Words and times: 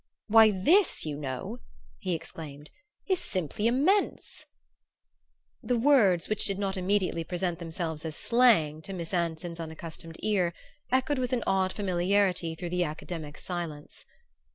"Why 0.25 0.49
this, 0.49 1.05
you 1.05 1.15
know," 1.15 1.59
he 1.99 2.15
exclaimed, 2.15 2.71
"is 3.05 3.19
simply 3.19 3.67
immense!" 3.67 4.47
The 5.61 5.77
words, 5.77 6.27
which 6.27 6.45
did 6.45 6.57
not 6.57 6.75
immediately 6.75 7.23
present 7.23 7.59
themselves 7.59 8.03
as 8.03 8.15
slang 8.15 8.81
to 8.81 8.93
Miss 8.93 9.13
Anson's 9.13 9.59
unaccustomed 9.59 10.17
ear, 10.21 10.55
echoed 10.91 11.19
with 11.19 11.33
an 11.33 11.43
odd 11.45 11.71
familiarity 11.71 12.55
through 12.55 12.69
the 12.71 12.83
academic 12.83 13.37
silence. 13.37 14.07